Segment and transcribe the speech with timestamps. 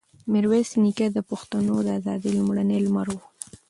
[0.31, 3.17] ميرويس خان نیکه د پښتنو د ازادۍ لومړنی لمر و.